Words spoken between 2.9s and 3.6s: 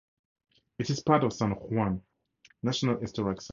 Historic Site.